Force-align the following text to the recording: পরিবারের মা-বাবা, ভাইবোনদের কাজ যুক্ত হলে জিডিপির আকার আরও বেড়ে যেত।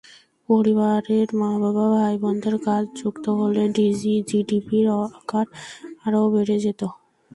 পরিবারের 0.49 1.27
মা-বাবা, 1.39 1.85
ভাইবোনদের 1.95 2.55
কাজ 2.65 2.83
যুক্ত 2.99 3.25
হলে 3.39 3.63
জিডিপির 4.27 4.85
আকার 5.11 5.45
আরও 6.05 6.21
বেড়ে 6.33 6.57
যেত। 6.63 6.81